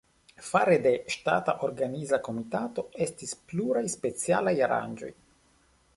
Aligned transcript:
Fare 0.51 0.77
de 0.85 0.93
ŝtata 1.15 1.55
organiza 1.67 2.19
komitato 2.29 2.87
estis 3.07 3.37
pluraj 3.53 3.87
specialaj 3.99 4.59
aranĝoj. 4.69 5.15